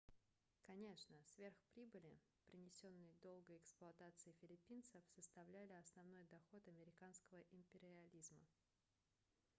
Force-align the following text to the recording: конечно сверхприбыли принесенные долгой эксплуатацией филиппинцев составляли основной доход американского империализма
конечно 0.65 1.15
сверхприбыли 1.35 2.17
принесенные 2.47 3.13
долгой 3.21 3.57
эксплуатацией 3.57 4.35
филиппинцев 4.41 5.03
составляли 5.09 5.73
основной 5.73 6.23
доход 6.23 6.67
американского 6.67 7.37
империализма 7.51 8.47